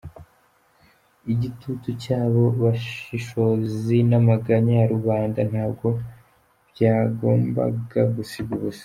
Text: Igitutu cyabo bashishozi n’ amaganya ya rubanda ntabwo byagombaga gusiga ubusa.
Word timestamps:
Igitutu 1.33 1.87
cyabo 2.03 2.43
bashishozi 2.61 3.97
n’ 4.09 4.11
amaganya 4.19 4.73
ya 4.79 4.87
rubanda 4.93 5.39
ntabwo 5.51 5.87
byagombaga 6.69 8.01
gusiga 8.15 8.51
ubusa. 8.57 8.79